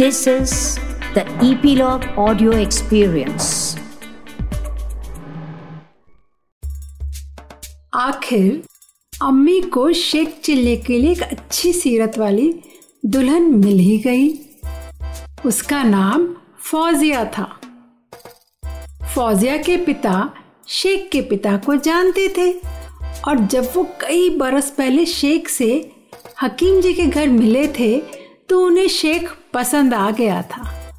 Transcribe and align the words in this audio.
This 0.00 0.26
is 0.26 0.78
the 1.14 1.22
Epilogue 1.46 2.04
Audio 2.16 2.52
Experience. 2.58 3.48
आखिर 7.94 8.62
अम्मी 9.12 9.60
को 9.74 9.92
शेख 9.92 10.40
चिल्ले 10.44 10.76
के 10.76 10.98
लिए 10.98 11.12
एक 11.12 11.22
अच्छी 11.22 11.72
सीरत 11.72 12.16
वाली 12.18 12.48
दुल्हन 13.06 13.50
मिल 13.64 13.78
ही 13.78 13.98
गई 14.06 14.28
उसका 15.46 15.82
नाम 15.82 16.26
फौजिया 16.70 17.24
था 17.36 17.44
फौजिया 19.14 19.56
के 19.56 19.76
पिता 19.84 20.14
शेख 20.78 21.08
के 21.12 21.20
पिता 21.30 21.56
को 21.66 21.76
जानते 21.88 22.28
थे 22.38 22.52
और 23.28 23.44
जब 23.46 23.68
वो 23.74 23.84
कई 24.00 24.30
बरस 24.38 24.70
पहले 24.78 25.04
शेख 25.06 25.48
से 25.48 25.70
हकीम 26.42 26.80
जी 26.80 26.92
के 26.94 27.06
घर 27.06 27.28
मिले 27.28 27.66
थे 27.78 28.19
तो 28.50 28.66
उन्हें 28.66 28.88
शेख 28.88 29.32
पसंद 29.54 29.94
आ 29.94 30.10
गया 30.10 30.42
था। 30.42 30.90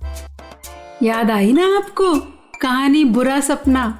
याद 1.04 1.32
आई 1.32 1.54
ना 1.54 1.78
आपको 1.78 2.20
कहानी 2.62 3.06
बुरा 3.06 3.40
सपना? 3.40 4.00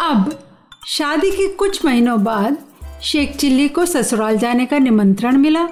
अब, 0.00 0.38
शादी 0.86 1.30
के 1.30 1.48
कुछ 1.48 1.84
महीनों 1.84 2.24
बाद 2.24 2.58
शेख 3.02 3.36
चिल्ली 3.36 3.68
को 3.68 3.86
ससुराल 3.86 4.38
जाने 4.38 4.66
का 4.66 4.78
निमंत्रण 4.78 5.36
मिला। 5.36 5.68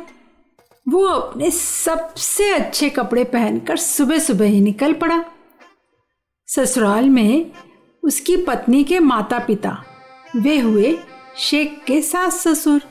वो 0.88 1.06
अपने 1.06 1.50
सबसे 1.50 2.50
अच्छे 2.50 2.90
कपड़े 2.90 3.24
पहनकर 3.24 3.76
सुबह 3.76 4.18
सुबह 4.18 4.46
ही 4.46 4.60
निकल 4.60 4.92
पड़ा। 4.92 5.24
ससुराल 6.46 7.10
में 7.10 7.52
उसकी 8.02 8.36
पत्नी 8.36 8.84
के 8.84 8.98
माता 8.98 9.38
पिता 9.38 9.84
वे 10.36 10.58
हुए 10.58 10.98
शेख 11.38 11.80
के 11.86 12.02
सास 12.02 12.48
ससुर 12.48 12.82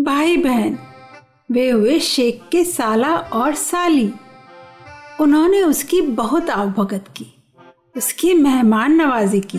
भाई 0.00 0.36
बहन 0.36 0.78
वे 1.50 1.70
हुए 1.70 1.98
शेख 1.98 2.40
के 2.52 2.64
साला 2.64 3.16
और 3.16 3.54
साली। 3.54 4.10
उन्होंने 5.20 5.62
उसकी 5.62 6.00
बहुत 6.00 6.50
आवभगत 6.50 7.04
की, 7.16 7.26
उसकी 7.96 8.34
मेहमान 8.34 8.92
नवाजी 8.92 9.40
की। 9.40 9.58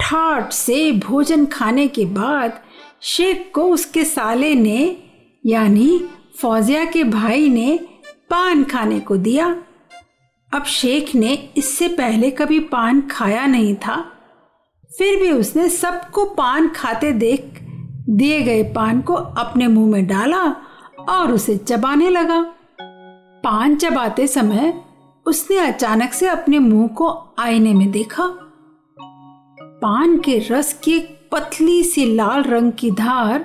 ठाट 0.00 0.52
से 0.52 0.92
भोजन 0.92 1.46
खाने 1.46 1.88
के 1.88 2.04
बाद 2.04 2.60
शेख 3.02 3.50
को 3.54 3.64
उसके 3.64 4.04
साले 4.04 4.54
ने, 4.54 5.02
यानी 5.46 6.08
फौजिया 6.40 6.84
के 6.84 7.04
भाई 7.04 7.48
ने 7.48 7.78
पान 8.30 8.64
खाने 8.64 9.00
को 9.00 9.16
दिया। 9.16 9.46
अब 10.52 10.64
शेख 10.64 11.14
ने 11.14 11.32
इससे 11.56 11.88
पहले 11.88 12.30
कभी 12.30 12.60
पान 12.60 13.00
खाया 13.10 13.46
नहीं 13.46 13.74
था। 13.76 13.96
फिर 14.90 15.20
भी 15.20 15.30
उसने 15.32 15.68
सबको 15.68 16.24
पान 16.24 16.68
खाते 16.68 17.12
देख 17.12 17.62
दिए 18.08 18.42
गए 18.42 18.62
पान 18.62 19.00
को 19.00 19.14
अपने 19.14 19.68
मुँह 19.68 19.90
में 19.90 20.06
डाला 20.06 20.56
और 21.08 21.32
उसे 21.32 21.56
चबाने 21.56 22.10
लगा। 22.10 22.42
पान 23.44 23.76
चबाते 23.76 24.26
समय 24.26 24.84
उसने 25.26 25.56
अचानक 25.56 26.12
से 26.12 26.28
अपने 26.28 26.58
मुँह 26.58 26.88
को 26.88 27.34
आईने 27.38 27.74
में 27.74 27.90
देखा। 27.90 28.24
पान 29.82 30.18
के 30.18 30.38
रस 30.50 30.80
की 30.84 30.96
एक 30.96 31.28
पतली 31.32 31.82
सी 31.82 32.14
लाल 32.14 32.42
रंग 32.42 32.72
की 32.72 32.90
धार 32.90 33.44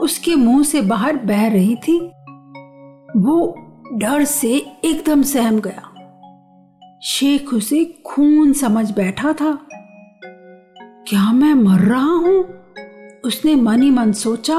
उसके 0.00 0.34
मुँह 0.34 0.62
से 0.62 0.80
बाहर 0.80 1.16
बह 1.16 1.48
रही 1.48 1.76
थी। 1.76 1.98
वो 3.16 3.56
डर 3.92 4.24
से 4.24 4.66
एकदम 4.84 5.22
सहम 5.22 5.60
गया। 5.60 5.88
शेख 7.02 7.54
उसे 7.54 8.02
खून 8.06 8.52
समझ 8.52 8.90
बैठा 8.90 9.32
था। 9.32 9.66
क्या 11.08 11.32
मैं 11.32 11.54
मर 11.54 11.80
रहा 11.80 12.12
हूँ? 12.12 12.61
उसने 13.24 13.54
मन 13.54 13.82
ही 13.82 13.90
मन 13.90 14.12
सोचा, 14.12 14.58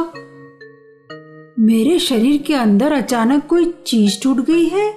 मेरे 1.60 2.00
शरीर 2.00 2.42
के 2.42 2.54
अंदर 2.54 2.92
अचानक 2.92 3.48
कोई 3.48 3.74
चीज़ 3.88 4.24
टूट 4.24 4.38
गई 4.38 4.66
है, 4.66 4.96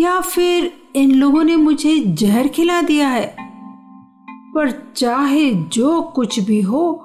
या 0.00 0.20
फिर 0.20 0.72
इन 0.96 1.14
लोगों 1.14 1.44
ने 1.44 1.56
मुझे 1.56 1.98
जहर 1.98 2.48
खिला 2.48 2.82
दिया 2.82 3.08
है। 3.08 3.36
पर 4.54 4.92
चाहे 4.96 5.54
जो 5.54 6.02
कुछ 6.02 6.40
भी 6.40 6.60
हो, 6.60 7.04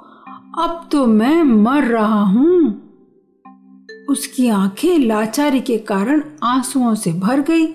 अब 0.60 0.90
तो 0.92 1.06
मैं 1.06 1.44
मर 1.44 1.84
रहा 1.84 2.24
हूँ। 2.24 2.82
उसकी 4.10 4.48
आँखें 4.50 5.00
लाचारी 5.00 5.60
के 5.60 5.78
कारण 5.78 6.24
आंसुओं 6.44 6.96
से 6.96 7.14
भर 7.14 7.40
गई। 7.42 7.66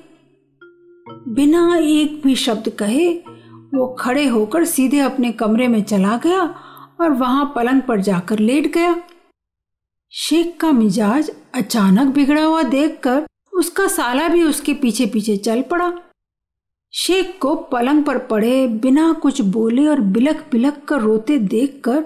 बिना 1.29 1.77
एक 1.77 2.21
भी 2.25 2.35
शब्द 2.35 2.69
कहे, 2.69 3.15
वो 3.75 3.87
खड़े 3.99 4.27
होकर 4.27 4.65
सीधे 4.65 4.99
अपने 4.99 5.33
कमरे 5.33 5.69
में 5.69 5.83
चला 5.83 6.17
गया 6.17 6.55
और 7.01 7.11
वहाँ 7.11 7.53
पलंग 7.57 7.83
पर 7.83 8.01
जाकर 8.01 8.39
लेट 8.39 8.73
गया। 8.75 9.03
शेख 10.13 10.57
का 10.61 10.73
मिजाज 10.73 11.31
अचानक 11.55 12.15
बिगड़ा 12.15 12.45
हुआ 12.45 12.63
देखकर 12.63 13.27
उसका 13.53 13.87
साला 13.87 14.29
भी 14.29 14.43
उसके 14.43 14.75
पीछे 14.75 15.07
पीछे 15.07 15.37
चल 15.37 15.63
पड़ा। 15.63 15.93
शेख 16.93 17.39
को 17.41 17.55
पलंग 17.55 18.05
पर 18.05 18.19
पड़े 18.19 18.67
बिना 18.67 19.13
कुछ 19.13 19.41
बोले 19.41 19.87
और 19.87 20.01
बिलक 20.01 20.47
बिलक 20.53 20.85
कर 20.85 21.01
रोते 21.01 21.39
देखकर 21.39 22.05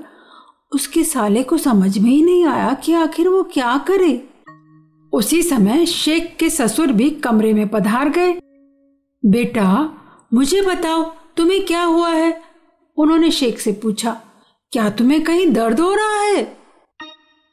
उसके 0.72 1.04
साले 1.04 1.42
को 1.42 1.58
समझ 1.58 1.98
में 1.98 2.10
ही 2.10 2.22
नहीं 2.22 2.44
आया 2.46 2.74
कि 2.74 2.92
आखिर 2.92 3.28
वो 3.28 3.42
क्या 3.42 3.78
करे। 3.78 4.28
उसी 5.12 5.42
समय 5.42 5.86
शेख 5.86 6.36
के 6.40 6.50
ससुर 6.50 6.92
भी 6.92 7.10
कमरे 7.10 7.52
में 7.52 7.68
पधार 7.68 8.08
गए। 8.08 8.32
बेटा, 9.24 9.94
मुझे 10.34 10.62
बताओ, 10.62 11.02
तुम्हें 11.36 11.66
क्या 11.66 11.84
हुआ 11.84 12.10
है? 12.10 12.42
उन्होंने 12.96 13.30
शेख 13.30 13.58
से 13.58 13.72
पूछा। 13.72 14.20
क्या 14.72 14.88
तुम्हें 14.90 15.22
कहीं 15.24 15.46
दर्द 15.52 15.80
हो 15.80 15.94
रहा 15.94 16.20
है? 16.20 16.42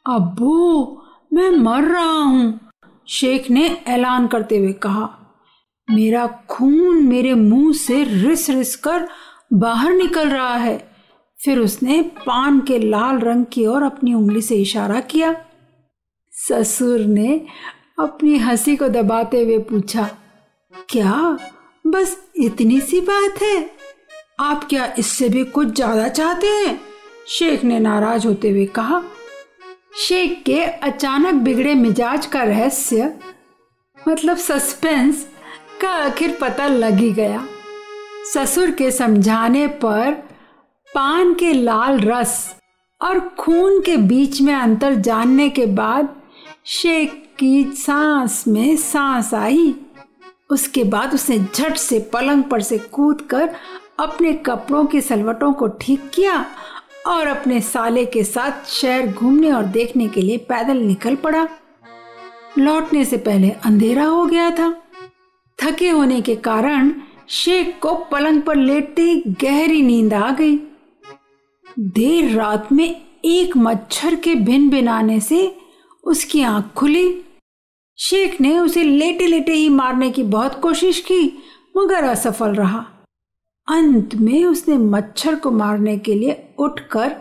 अब्बू, 0.06 1.02
मैं 1.32 1.50
मर 1.54 1.84
रहा 1.84 2.12
हूँ, 2.12 2.60
शेख 3.08 3.50
ने 3.52 3.66
ऐलान 3.88 4.28
करते 4.28 4.58
हुए 4.58 4.72
कहा। 4.84 5.10
मेरा 5.88 6.26
खून 6.50 7.04
मेरे 7.04 7.34
मुँह 7.34 7.74
से 7.74 8.04
रिस 8.04 8.50
रिस 8.50 8.76
कर 8.78 9.08
बाहर 9.54 9.94
निकल 9.94 10.30
रहा 10.30 10.56
है। 10.56 10.78
फिर 11.40 11.60
उसने 11.60 12.02
पान 12.26 12.60
के 12.62 12.80
लाल 12.80 13.20
रंग 13.20 13.46
की 13.54 13.66
ओर 13.66 13.84
अपनी 13.84 14.14
उंगली 14.14 14.42
से 14.42 14.56
इशारा 14.56 15.00
किया। 15.02 15.36
ससुर 16.34 17.00
ने 17.00 17.42
अपनी 18.00 18.38
हँसी 18.38 18.76
को 18.76 18.90
दबाते 18.90 19.44
हुए 19.44 19.58
पूछा, 19.60 20.10
क्या 20.90 21.38
बस 21.86 22.18
इतनी 22.38 22.82
सी 22.82 23.02
बात 23.02 23.42
है? 23.42 23.70
आप 24.40 24.68
क्या 24.70 24.94
इससे 25.00 25.30
भी 25.30 25.44
कुछ 25.46 25.68
ज़्यादा 25.68 26.08
चाहते 26.10 26.48
हैं? 26.48 26.80
शेख 27.28 27.64
ने 27.64 27.80
नाराज़ 27.80 28.28
होते 28.28 28.50
हुए 28.50 28.66
कहा, 28.66 29.02
शेख 29.98 30.42
के 30.46 30.64
अचानक 30.64 31.34
बिगड़े 31.34 31.74
मिजाज 31.76 32.26
का 32.26 32.44
रहस्य 32.44 33.14
मतलब 34.08 34.38
सस्पेंस, 34.38 35.28
का 35.82 35.90
आखिर 35.90 36.38
पता 36.42 36.68
लग 36.68 36.98
ही 36.98 37.12
गया। 37.12 37.46
ससुर 38.34 38.72
के 38.72 38.92
समझाने 38.92 39.68
पर 39.84 40.12
पान 40.96 41.34
के 41.34 41.52
लाल 41.54 42.00
रस 42.00 42.56
और 43.02 43.20
खून 43.40 43.82
के 43.82 43.98
बीच 43.98 44.42
में 44.42 44.54
अंतर 44.54 44.96
जानने 44.96 45.50
के 45.50 45.66
बाद 45.66 46.16
शेख 46.66 47.12
की 47.40 47.64
सांस 47.76 48.44
में 48.48 48.76
सांस 48.78 49.34
आई। 49.34 49.74
उसके 50.50 50.84
बाद 50.84 51.14
उसने 51.14 51.38
झट 51.40 51.78
से 51.78 52.00
पलंग 52.14 52.44
पर 52.44 52.62
से 52.62 52.78
कूदकर 52.78 53.50
अपने 54.00 54.34
कपड़ों 54.46 54.86
की 54.86 55.02
सलवटों 55.02 55.52
को 55.54 55.68
ठीक 55.82 56.10
किया 56.14 56.46
और 57.08 57.28
अपने 57.28 57.62
साले 57.62 58.06
के 58.06 58.24
साथ 58.24 58.68
शहर 58.68 59.08
घूमने 59.08 59.52
और 59.52 59.64
देखने 59.64 60.08
के 60.08 60.22
लिए 60.22 60.38
पैदल 60.38 60.78
निकल 60.78 61.16
पड़ा। 61.16 61.48
लौटने 62.58 63.06
से 63.06 63.18
पहले 63.18 63.50
अंधेरा 63.50 64.06
हो 64.06 64.26
गया 64.26 64.52
था। 64.52 64.84
थके 65.60 65.90
होने 65.90 66.22
के 66.22 66.36
कारण 66.36 66.94
शेख 67.30 67.80
को 67.82 67.96
पलंग 67.96 68.42
पर 68.42 68.56
लेटते 68.56 69.02
ही 69.02 69.24
गहरी 69.28 69.82
नींद 69.82 70.14
आ 70.14 70.32
गई। 70.32 70.56
देर 71.80 72.36
रात 72.36 72.72
में 72.72 73.02
एक 73.26 73.58
मच्छर 73.58 74.16
के 74.16 74.36
भिन 74.36 74.70
भिनाने 74.70 75.20
से 75.20 75.56
उसकी 76.04 76.42
आँख 76.42 76.74
खुली। 76.76 77.22
शेख 77.98 78.42
ने 78.42 78.60
उसे 78.60 78.84
लेटे 78.84 79.28
लेटे 79.28 79.54
ही 79.54 79.70
मारने 79.70 80.12
की 80.12 80.24
बहुत 80.24 80.60
कोशिश 80.62 81.00
की, 81.00 81.44
मगर 81.78 82.04
असफल 82.04 82.50
रहा। 82.50 82.86
अंत 83.70 84.16
में 84.16 84.46
उसने 84.46 84.78
मच्छर 84.78 85.36
को 85.36 85.52
मारने 85.52 85.98
के 85.98 86.14
लिए 86.14 86.56
उठकर 86.58 87.16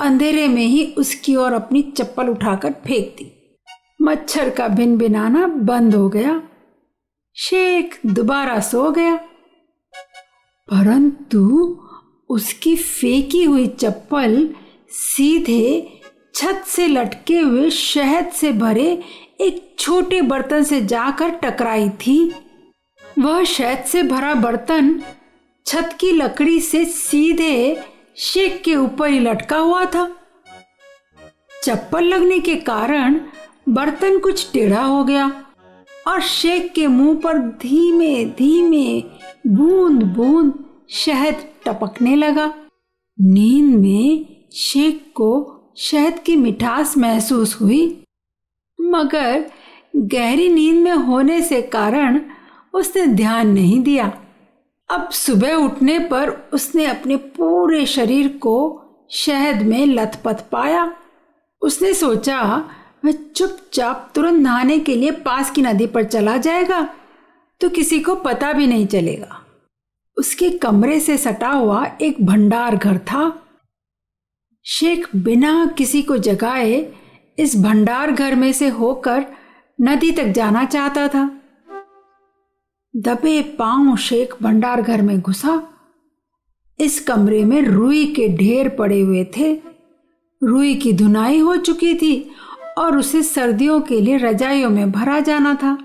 अंधेरे 0.00 0.48
में 0.48 0.66
ही 0.66 0.94
उसकी 0.98 1.36
ओर 1.36 1.52
अपनी 1.52 1.82
चप्पल 1.82 2.28
उठाकर 2.28 2.72
फेंक 2.72 3.16
दी। 3.18 3.58
मच्छर 4.02 4.50
का 4.50 4.68
भिन 4.68 4.98
भिनाना 4.98 5.46
बंद 5.46 5.94
हो 5.94 6.08
गया। 6.08 6.42
शेख 7.36 8.00
दोबारा 8.06 8.60
सो 8.60 8.90
गया। 8.90 9.16
परंतु 10.70 11.76
उसकी 12.28 12.76
फेंकी 12.76 13.44
हुई 13.44 13.66
चप्पल 13.66 14.54
सीधे 14.90 16.00
छत 16.34 16.64
से 16.66 16.88
लटके 16.88 17.40
हुए 17.40 17.70
शहद 17.70 18.26
से 18.26 18.52
भरे 18.52 19.02
एक 19.40 19.76
छोटे 19.78 20.22
बर्तन 20.22 20.62
से 20.62 20.80
जाकर 20.80 21.28
टकराई 21.28 21.88
थी। 21.88 22.34
वह 23.18 23.44
शहद 23.44 23.84
से 23.84 24.02
भरा 24.02 24.34
बर्तन 24.34 25.02
छत 25.68 25.96
की 26.00 26.10
लकड़ी 26.12 26.60
से 26.60 26.84
सीधे 26.84 27.84
शेख 28.16 28.60
के 28.64 28.74
ऊपर 28.74 29.08
ही 29.10 29.18
लटका 29.20 29.56
हुआ 29.56 29.84
था। 29.84 30.04
चप्पल 31.62 32.04
लगने 32.04 32.38
के 32.38 32.54
कारण 32.58 33.18
बर्तन 33.68 34.18
कुछ 34.18 34.50
टेढ़ा 34.52 34.82
हो 34.82 35.02
गया 35.04 35.26
और 36.08 36.20
शेख 36.20 36.72
के 36.72 36.86
मुँह 36.86 37.18
पर 37.24 37.38
धीमे 37.62 38.24
धीमे 38.38 39.00
बूंद 39.46 40.02
बूंद 40.16 40.52
शहद 40.90 41.44
टपकने 41.66 42.14
लगा। 42.16 42.46
नींद 43.18 43.74
में 43.74 44.26
शेख 44.52 45.02
को 45.14 45.30
शहद 45.78 46.18
की 46.18 46.36
मिठास 46.36 46.96
महसूस 46.98 47.56
हुई, 47.60 47.82
मगर 48.78 49.44
गहरी 49.96 50.48
नींद 50.48 50.82
में 50.84 50.92
होने 50.92 51.40
से 51.42 51.60
कारण 51.68 52.20
उसने 52.74 53.06
ध्यान 53.06 53.48
नहीं 53.48 53.78
दिया। 53.82 54.12
अब 54.90 55.08
सुबह 55.10 55.54
उठने 55.54 55.98
पर 55.98 56.30
उसने 56.52 56.84
अपने 56.86 57.16
पूरे 57.16 57.84
शरीर 57.86 58.28
को 58.28 58.56
शहद 59.10 59.62
में 59.62 59.86
लथपथ 59.86 60.42
पाया। 60.52 60.92
उसने 61.62 61.92
सोचा, 61.94 62.42
वह 63.04 63.12
चुपचाप 63.12 64.10
तुरंत 64.14 64.40
नहाने 64.42 64.78
के 64.78 64.94
लिए 64.94 65.10
पास 65.10 65.50
की 65.50 65.62
नदी 65.62 65.86
पर 65.86 66.04
चला 66.04 66.36
जाएगा 66.36 66.88
तो 67.60 67.68
किसी 67.68 68.00
को 68.00 68.14
पता 68.14 68.52
भी 68.52 68.66
नहीं 68.66 68.86
चलेगा। 68.86 69.40
उसके 70.16 70.50
कमरे 70.50 71.00
से 71.00 71.16
सटा 71.18 71.48
हुआ 71.48 71.84
एक 72.00 72.24
भंडार 72.26 72.76
घर 72.76 72.98
था। 72.98 73.32
शेख 74.66 75.08
बिना 75.16 75.66
किसी 75.78 76.02
को 76.02 76.16
जगाए 76.18 76.86
इस 77.38 77.56
भंडार 77.56 78.10
घर 78.10 78.34
में 78.34 78.52
से 78.52 78.68
होकर 78.68 79.24
नदी 79.78 80.10
तक 80.12 80.24
जाना 80.24 80.64
चाहता 80.64 81.08
था। 81.08 81.37
दबे 82.98 83.42
पाँव 83.42 83.96
शेख 83.96 84.34
भंडार 84.42 84.82
घर 84.82 85.02
में 85.02 85.20
घुसा। 85.20 85.62
इस 86.80 87.00
कमरे 87.00 87.44
में 87.44 87.62
रुई 87.62 88.06
के 88.06 88.28
ढेर 88.28 88.68
पड़े 88.68 89.00
हुए 89.00 89.24
थे। 89.36 89.52
रुई 90.42 90.74
की 90.74 90.92
धुनाई 90.92 91.38
हो 91.38 91.56
चुकी 91.56 91.94
थी 91.94 92.30
और 92.78 92.98
उसे 92.98 93.22
सर्दियों 93.22 93.80
के 93.80 94.00
लिए 94.00 94.16
रजाइयों 94.16 94.70
में 94.70 94.90
भरा 94.92 95.20
जाना 95.20 95.54
था। 95.54 95.78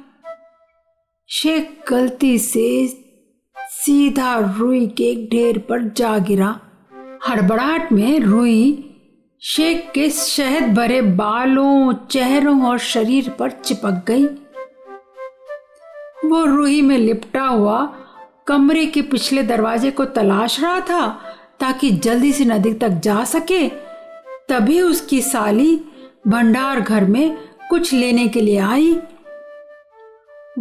शेख 1.30 1.86
गलती 1.90 2.38
से 2.40 2.88
सीधा 3.58 4.56
रुई 4.60 4.88
के 4.88 5.04
एक 5.04 5.30
ढेर 5.30 5.58
पर 5.58 5.84
जा 5.90 6.18
गिरा। 6.18 6.60
हड़बड़ाहट 7.28 7.92
में 7.92 8.20
रुई 8.20 8.90
शेख 9.42 9.92
के 9.96 10.10
शहद 10.10 10.74
भरे 10.74 11.02
बालों, 11.02 11.94
चेहरों 11.94 12.62
और 12.66 12.78
शरीर 12.78 13.30
पर 13.30 13.52
चिपक 13.52 14.04
गई। 14.08 14.26
वो 16.26 16.44
रूही 16.46 16.82
में 16.82 16.98
लिपटा 16.98 17.46
हुआ 17.46 17.84
कमरे 18.48 18.86
के 18.86 19.02
पिछले 19.02 19.44
दरवाजे 19.44 19.92
को 19.92 20.06
तलाश 20.08 20.60
रहा 20.60 20.80
था 20.80 21.08
ताकि 21.60 21.92
जल्दी 22.04 22.32
से 22.34 22.46
नदी 22.46 22.74
तक 22.74 23.00
जा 23.04 23.24
सके। 23.24 23.68
तभी 24.50 24.82
उसकी 24.82 25.22
साली 25.22 25.76
भंडार 26.28 26.80
घर 26.82 27.06
में 27.06 27.38
कुछ 27.70 27.94
लेने 27.94 28.28
के 28.28 28.42
लिए 28.42 28.58
आई। 28.60 28.94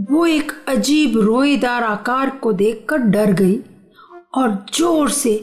वो 0.03 0.27
एक 0.27 0.53
अजीब 0.69 1.19
रोईदार 1.21 1.85
आकार 1.85 2.31
को 2.43 2.53
देखकर 2.53 2.99
डर 2.99 3.33
गई 3.33 3.59
और 4.35 4.65
ज़ोर 4.75 5.11
से 5.11 5.35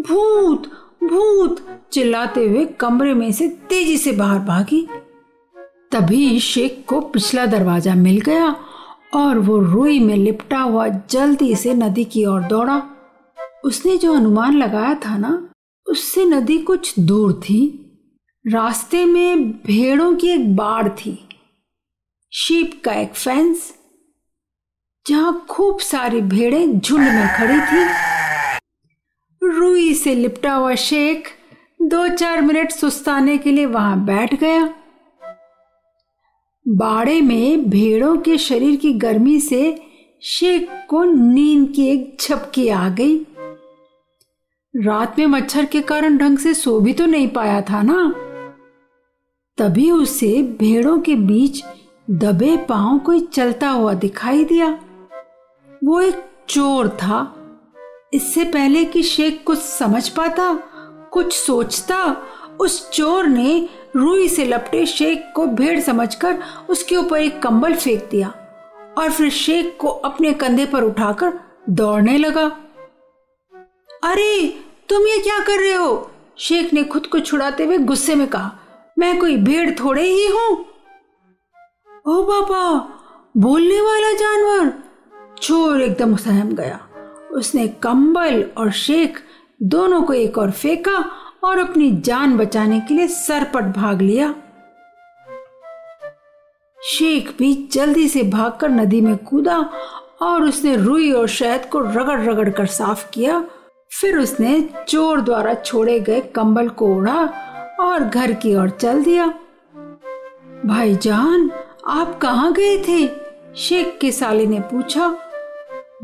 भूत 0.00 0.70
भूत 1.02 1.60
चिल्लाते 1.92 2.46
हुए 2.46 2.64
कमरे 2.80 3.12
में 3.14 3.30
से 3.32 3.48
तेज़ी 3.68 3.96
से 3.98 4.12
बाहर 4.12 4.38
भागी। 4.38 4.86
तभी 5.92 6.38
शेख 6.40 6.84
को 6.88 7.00
पिछला 7.00 7.44
दरवाज़ा 7.46 7.94
मिल 7.94 8.20
गया 8.20 8.54
और 9.14 9.38
वो 9.38 9.58
रुई 9.58 10.00
में 10.00 10.16
लिपटा 10.16 10.58
हुआ 10.58 10.88
जल्दी 10.88 11.54
से 11.56 11.74
नदी 11.74 12.04
की 12.04 12.24
ओर 12.24 12.42
दौड़ा। 12.42 12.82
उसने 13.64 13.96
जो 13.96 14.14
अनुमान 14.14 14.56
लगाया 14.56 14.94
था 14.94 15.16
ना, 15.18 15.50
उससे 15.86 16.24
नदी 16.24 16.58
कुछ 16.58 16.98
दूर 16.98 17.32
थी। 17.32 17.84
रास्ते 18.46 19.04
में 19.04 19.52
भेड़ों 19.52 20.14
की 20.14 20.28
एक 20.28 20.56
बाड़ 20.56 20.88
थी। 20.88 21.28
शीप 22.32 22.82
का 22.84 22.92
एक 22.92 23.14
फेंस 23.14 23.74
जहाँ 25.06 25.46
खूब 25.50 25.78
सारी 25.78 26.20
भेड़ें 26.20 26.78
झुंड 26.78 27.02
में 27.02 27.28
खड़ी 27.36 27.60
थी। 27.60 27.84
रुई 29.42 29.94
से 29.94 30.14
लिपटा 30.14 30.54
हुआ 30.54 30.74
शेख 30.74 31.28
दो 31.82 32.08
चार 32.08 32.42
मिनट 32.42 32.70
सुस्ताने 32.70 33.38
के 33.38 33.52
लिए 33.52 33.66
वहाँ 33.66 34.04
बैठ 34.04 34.34
गया। 34.34 34.74
बाड़े 36.68 37.20
में 37.20 37.70
भेड़ों 37.70 38.16
के 38.16 38.38
शरीर 38.38 38.76
की 38.76 38.92
गर्मी 38.92 39.40
से 39.40 39.82
शेख 40.22 40.68
को 40.88 41.04
नींद 41.04 41.72
की 41.76 41.88
एक 41.88 42.16
झपकी 42.20 42.68
आ 42.68 42.88
गई। 42.88 43.26
रात 44.76 45.18
में 45.18 45.26
मच्छर 45.26 45.64
के 45.64 45.80
कारण 45.80 46.18
ढंग 46.18 46.38
से 46.38 46.54
सो 46.54 46.80
भी 46.80 46.92
तो 46.92 47.06
नहीं 47.06 47.28
पाया 47.28 47.60
था 47.60 47.82
ना? 47.82 48.14
तभी 49.58 49.90
उसे 49.90 50.42
भेड़ों 50.42 51.00
के 51.00 51.14
बीच 51.14 51.64
दबे 52.10 52.56
पाँव 52.56 52.98
कोई 52.98 53.20
चलता 53.20 53.68
हुआ 53.68 53.94
दिखाई 53.94 54.44
दिया। 54.44 54.78
वो 55.84 56.00
एक 56.00 56.14
चोर 56.48 56.88
था। 56.88 57.34
इससे 58.12 58.44
पहले 58.44 58.84
कि 58.84 59.02
शेख 59.02 59.42
कुछ 59.46 59.58
समझ 59.58 60.08
पाता, 60.08 60.54
कुछ 61.12 61.32
सोचता, 61.32 62.16
उस 62.60 62.90
चोर 62.90 63.26
ने 63.26 63.68
रुई 63.96 64.28
से 64.28 64.44
लपटे 64.44 64.86
शेख 64.86 65.24
को 65.36 65.46
भेड़ 65.46 65.80
समझकर 65.80 66.38
उसके 66.70 66.96
ऊपर 66.96 67.18
एक 67.18 67.42
कंबल 67.42 67.74
फेंक 67.74 68.08
दिया 68.10 68.28
और 68.98 69.10
फिर 69.10 69.30
शेख 69.30 69.76
को 69.80 69.88
अपने 69.88 70.32
कंधे 70.32 70.66
पर 70.66 70.82
उठाकर 70.82 71.32
दौड़ने 71.70 72.18
लगा। 72.18 72.46
अरे, 74.02 74.60
तुम 74.88 75.02
ये 75.02 75.18
क्या 75.18 75.38
कर 75.38 75.60
रहे 75.60 75.72
हो? 75.72 76.10
शेख 76.38 76.72
ने 76.72 76.84
खुद 76.84 77.06
को 77.06 77.20
छुड़ाते 77.20 77.64
हुए 77.64 77.78
गुस्से 77.78 78.14
में 78.14 78.26
कहा, 78.26 78.58
मैं 78.98 79.18
कोई 79.18 79.36
भेड़ 79.36 79.70
थोड़े 79.70 80.02
ही 80.02 80.26
हूँ। 80.26 80.64
ओ 82.06 82.22
बाबा, 82.22 82.88
बोलने 83.36 83.80
वाला 83.80 84.12
जानवर! 84.12 84.72
चोर 85.42 85.82
एकदम 85.82 86.16
सहम 86.16 86.52
गया। 86.52 86.80
उसने 87.32 87.68
कंबल 87.68 88.44
और 88.56 88.70
शेख 88.70 89.22
दोनों 89.62 90.02
को 90.02 90.12
एक 90.12 90.38
और 90.38 90.50
फेंका 90.50 91.10
और 91.44 91.58
अपनी 91.58 91.92
जान 91.92 92.36
बचाने 92.36 92.80
के 92.80 92.94
लिए 92.94 93.06
सरपट 93.06 93.64
भाग 93.64 94.02
लिया। 94.02 94.34
शेख 96.82 97.34
भी 97.38 97.68
जल्दी 97.72 98.08
से 98.08 98.22
भागकर 98.22 98.68
नदी 98.68 99.00
में 99.00 99.16
कूदा 99.16 99.70
और 100.22 100.42
उसने 100.42 100.76
रुई 100.76 101.12
और 101.12 101.28
शहद 101.28 101.64
को 101.64 101.80
रगड़ 101.80 102.20
रगड़ 102.20 102.50
कर 102.50 102.66
साफ़ 102.66 103.10
किया। 103.10 103.44
फिर 104.00 104.18
उसने 104.18 104.70
चोर 104.88 105.20
द्वारा 105.20 105.54
छोड़े 105.54 106.00
गए 106.00 106.20
कंबल 106.20 106.68
को 106.68 106.96
उड़ा 106.96 107.32
और 107.80 108.04
घर 108.04 108.32
की 108.32 108.54
ओर 108.54 108.70
चल 108.70 109.04
दिया। 109.04 109.26
भाईजान, 110.66 111.50
आप 111.86 112.18
कहाँ 112.18 112.52
गए 112.52 112.78
थे? 112.88 113.10
शेख 113.56 113.98
के 114.00 114.12
साले 114.12 114.46
ने 114.46 114.60
पूछा। 114.60 115.16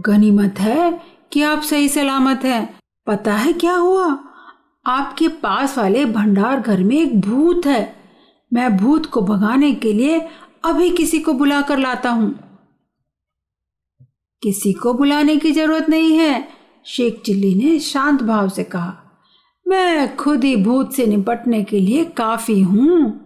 गनीमत 0.01 0.55
है 0.59 1.03
कि 1.33 1.43
आप 1.43 1.61
सही 1.61 1.89
सलामत 1.89 2.41
हैं। 2.45 2.79
पता 3.07 3.33
है 3.33 3.53
क्या 3.53 3.75
हुआ? 3.75 4.19
आपके 4.87 5.29
पास 5.29 5.79
वाले 5.79 6.05
भंडार 6.05 6.61
घर 6.61 6.83
में 6.83 6.97
एक 6.97 7.21
भूत 7.21 7.67
है। 7.67 7.97
मैं 8.53 8.77
भूत 8.77 9.07
को 9.07 9.21
भगाने 9.21 9.73
के 9.73 9.93
लिए 9.93 10.29
अभी 10.65 10.91
किसी 10.91 11.21
को 11.21 11.33
बुला 11.33 11.61
कर 11.63 11.79
लाता 11.79 12.11
हूँ। 12.11 12.35
किसी 14.43 14.73
को 14.73 14.95
बुलाने 14.95 15.37
की 15.37 15.51
ज़रूरत 15.51 15.89
नहीं 15.89 16.19
है, 16.19 16.49
शेख 16.85 17.23
चिल्ली 17.27 17.55
ने 17.55 17.79
शांत 17.79 18.23
भाव 18.23 18.49
से 18.49 18.65
कहा। 18.65 18.97
मैं 19.69 20.17
खुद 20.17 20.45
ही 20.45 20.57
भूत 20.57 20.93
से 20.93 21.07
निपटने 21.07 21.65
के 21.65 21.81
लिए 21.81 22.05
काफ़ी 22.05 22.61
हूँ। 22.61 23.21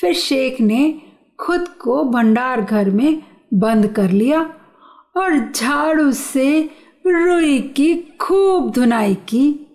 फिर 0.00 0.14
शेख 0.14 0.60
ने 0.60 1.02
खुद 1.38 1.68
को 1.68 2.04
भंडार 2.04 2.60
घर 2.60 2.90
में 2.90 3.22
बंद 3.54 3.86
कर 3.86 4.10
लिया 4.10 4.40
और 5.16 5.52
झाड़ू 5.52 6.12
से 6.12 6.70
रुई 7.06 7.60
की 7.60 7.94
खूब 8.20 8.70
धुनाई 8.70 9.14
की। 9.14 9.68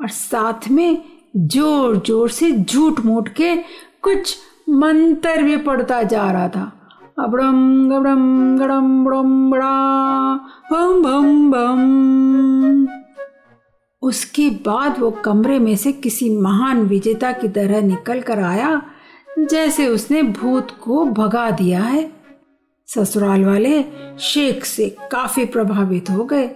और 0.00 0.08
साथ 0.08 0.68
में 0.70 1.02
ज़ोर 1.36 1.96
ज़ोर 2.06 2.30
से 2.30 2.50
झूठ 2.52 3.00
मूठ 3.00 3.28
के 3.28 3.54
कुछ 4.02 4.36
मंत्र 4.68 5.42
भी 5.42 5.56
पढ़ता 5.56 6.02
जा 6.02 6.30
रहा 6.32 6.48
था। 6.48 6.72
अबड़म 7.18 7.88
गबड़म 7.90 8.56
गड़म 8.58 9.04
बड़म 9.04 9.50
बड़ा 9.50 10.34
बम 10.72 11.02
बम 11.02 11.50
बम 11.50 12.86
उसके 14.02 14.48
बाद 14.66 14.98
वो 14.98 15.10
कमरे 15.24 15.58
में 15.58 15.74
से 15.76 15.92
किसी 15.92 16.28
महान 16.30 16.82
विजेता 16.82 17.32
की 17.32 17.48
तरह 17.48 17.80
निकल 17.82 18.20
कर 18.20 18.40
आया, 18.40 18.80
जैसे 19.40 19.86
उसने 19.86 20.22
भूत 20.22 20.70
को 20.82 21.04
भगा 21.06 21.50
दिया 21.50 21.82
है। 21.82 22.10
ससुराल 22.88 23.44
वाले 23.44 23.82
शेख 24.20 24.64
से 24.64 24.88
काफ़ी 25.12 25.44
प्रभावित 25.46 26.10
हो 26.10 26.24
गए। 26.24 26.46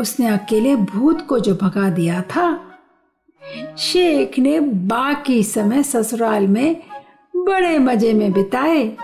उसने 0.00 0.26
अकेले 0.26 0.76
भूत 0.76 1.26
को 1.26 1.38
जो 1.38 1.54
भगा 1.54 1.90
दिया 1.90 2.22
था, 2.22 2.70
शेख 3.78 4.38
ने 4.38 4.60
बाकी 4.60 5.42
समय 5.42 5.82
ससुराल 5.82 6.46
में 6.46 6.82
बड़े 7.36 7.78
मज़े 7.78 8.12
में 8.12 8.32
बिताए। 8.32 8.96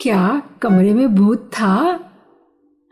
क्या 0.00 0.42
कमरे 0.62 0.94
में 0.94 1.14
भूत 1.14 1.50
था? 1.52 2.00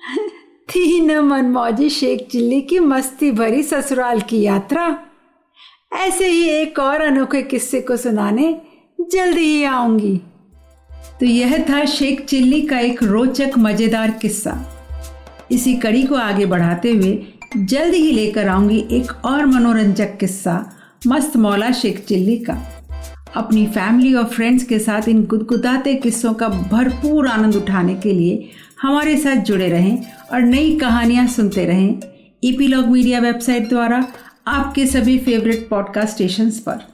थी 0.68 1.00
न 1.00 1.18
मनमौजी 1.18 1.90
शेख 1.90 2.28
चिल्ली 2.28 2.62
की 2.62 2.78
मस्ती 2.78 3.30
भरी 3.30 3.62
ससुराल 3.62 4.20
की 4.20 4.42
यात्रा। 4.42 4.98
ऐसे 5.92 6.26
ही 6.26 6.48
एक 6.48 6.78
और 6.78 7.00
अनोखे 7.00 7.42
किस्से 7.42 7.80
को 7.80 7.96
सुनाने 7.96 8.60
जल्दी 9.00 9.40
ही 9.40 9.64
आऊँगी। 9.64 10.20
तो 11.20 11.26
यह 11.26 11.64
था 11.68 11.84
शेख 11.84 12.24
चिल्ली 12.24 12.62
का 12.62 12.78
एक 12.78 13.02
रोचक, 13.02 13.50
मज़ेदार 13.58 14.10
किस्सा। 14.10 14.73
इसी 15.52 15.74
कड़ी 15.74 16.02
को 16.02 16.14
आगे 16.14 16.46
बढ़ाते 16.46 16.90
हुए 16.90 17.22
जल्द 17.56 17.94
ही 17.94 18.12
लेकर 18.12 18.48
आऊँगी 18.48 18.86
एक 18.90 19.24
और 19.24 19.46
मनोरंजक 19.46 20.16
किस्सा, 20.16 20.72
मस्त 21.06 21.36
मौला 21.36 21.70
शेख 21.72 22.04
चिल्ली 22.04 22.36
का। 22.36 22.58
अपनी 23.36 23.66
फैमिली 23.66 24.14
और 24.14 24.24
फ्रेंड्स 24.24 24.64
के 24.64 24.78
साथ 24.78 25.08
इन 25.08 25.24
गुदगुदाते 25.24 25.94
किस्सों 25.94 26.34
का 26.34 26.48
भरपूर 26.48 27.28
आनंद 27.28 27.56
उठाने 27.56 27.94
के 27.94 28.12
लिए 28.12 28.50
हमारे 28.82 29.16
साथ 29.16 29.36
जुड़े 29.36 29.68
रहें 29.68 29.98
और 30.32 30.40
नई 30.40 30.76
कहानियाँ 30.76 31.26
सुनते 31.26 31.64
रहें। 31.64 31.98
ईपीलॉग 32.44 32.86
मीडिया 32.86 33.20
वेबसाइट 33.20 33.68
द्वारा 33.68 34.08
आपके 34.46 34.86
सभी 34.86 35.18
फेवरेट 35.18 35.68
पॉडकास्ट 35.68 36.14
स्टेशंस 36.14 36.58
पर। 36.58 36.93